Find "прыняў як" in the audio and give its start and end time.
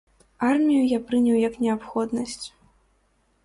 1.11-1.61